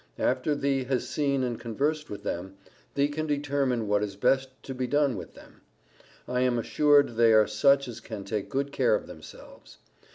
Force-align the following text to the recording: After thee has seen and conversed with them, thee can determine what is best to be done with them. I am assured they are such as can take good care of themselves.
After 0.17 0.55
thee 0.55 0.85
has 0.85 1.07
seen 1.07 1.43
and 1.43 1.59
conversed 1.59 2.09
with 2.09 2.23
them, 2.23 2.55
thee 2.95 3.07
can 3.07 3.27
determine 3.27 3.87
what 3.87 4.01
is 4.01 4.15
best 4.15 4.49
to 4.63 4.73
be 4.73 4.87
done 4.87 5.15
with 5.15 5.35
them. 5.35 5.61
I 6.27 6.39
am 6.41 6.57
assured 6.57 7.17
they 7.17 7.33
are 7.33 7.45
such 7.45 7.87
as 7.87 7.99
can 7.99 8.23
take 8.23 8.49
good 8.49 8.71
care 8.71 8.95
of 8.95 9.05
themselves. 9.05 9.77